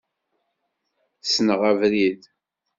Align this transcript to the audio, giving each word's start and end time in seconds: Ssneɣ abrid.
Ssneɣ 1.23 1.61
abrid. 1.69 2.21